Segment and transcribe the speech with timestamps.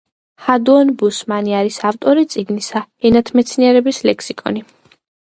[0.43, 4.65] ჰადუმოდ ბუსმანი არის ავტორი წიგნისა ენათმეცნიერების ლექსიკონი.